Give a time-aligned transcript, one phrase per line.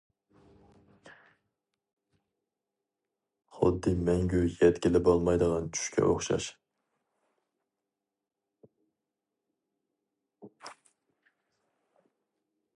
[3.57, 6.49] خۇددى مەڭگۈ يەتكىلى بولمايدىغان چۈشكە ئوخشاش!